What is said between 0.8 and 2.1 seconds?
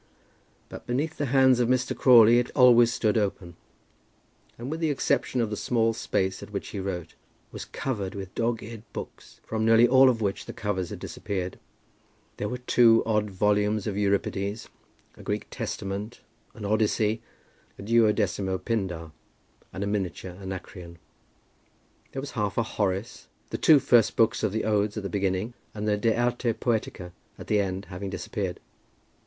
beneath the hands of Mr.